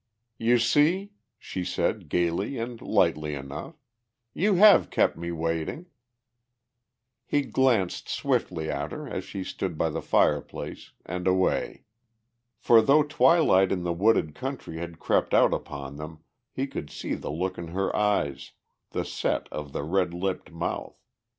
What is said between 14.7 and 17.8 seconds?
had crept out upon them he could see the look in